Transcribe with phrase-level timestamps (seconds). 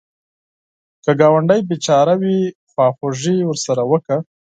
[1.03, 2.37] که ګاونډی بېچاره وي،
[2.71, 4.17] خواخوږي ورسره وکړه